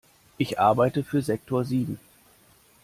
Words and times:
Ich 0.39 0.59
arbeite 0.59 1.03
für 1.03 1.21
Sektor 1.21 1.63
sieben. 1.63 1.99